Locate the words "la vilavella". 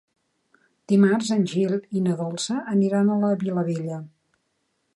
3.25-4.01